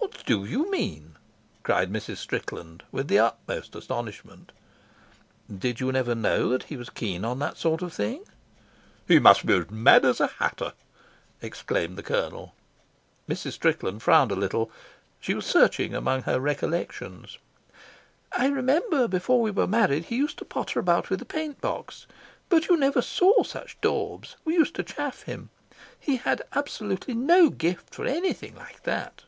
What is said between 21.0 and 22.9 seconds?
with a paint box. But you